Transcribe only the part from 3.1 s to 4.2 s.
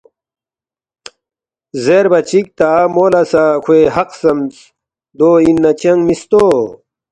لہ سہ کھوے حق